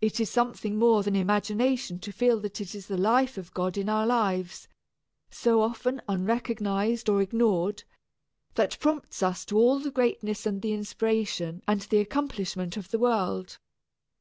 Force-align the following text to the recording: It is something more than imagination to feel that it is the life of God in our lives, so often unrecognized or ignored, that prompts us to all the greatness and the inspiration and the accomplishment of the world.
It 0.00 0.20
is 0.20 0.30
something 0.30 0.78
more 0.78 1.02
than 1.02 1.16
imagination 1.16 1.98
to 2.02 2.12
feel 2.12 2.38
that 2.42 2.60
it 2.60 2.76
is 2.76 2.86
the 2.86 2.96
life 2.96 3.36
of 3.36 3.52
God 3.52 3.76
in 3.76 3.88
our 3.88 4.06
lives, 4.06 4.68
so 5.32 5.62
often 5.62 6.00
unrecognized 6.08 7.08
or 7.08 7.20
ignored, 7.20 7.82
that 8.54 8.78
prompts 8.78 9.20
us 9.20 9.44
to 9.46 9.58
all 9.58 9.80
the 9.80 9.90
greatness 9.90 10.46
and 10.46 10.62
the 10.62 10.72
inspiration 10.72 11.60
and 11.66 11.80
the 11.80 11.98
accomplishment 11.98 12.76
of 12.76 12.92
the 12.92 13.00
world. 13.00 13.58